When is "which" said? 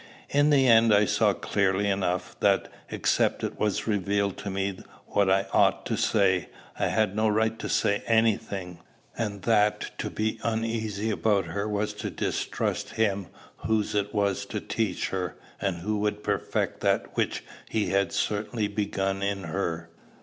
17.15-17.43